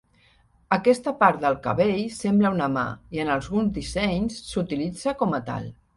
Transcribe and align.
Aquesta 0.75 1.11
part 1.19 1.43
del 1.43 1.57
cabell 1.67 1.93
sembla 2.15 2.53
una 2.55 2.69
mà, 2.77 2.85
i 3.19 3.23
en 3.25 3.29
alguns 3.37 3.75
dissenys 3.79 4.41
s'utilitza 4.53 5.15
com 5.21 5.41
a 5.41 5.43
tal. 5.53 5.71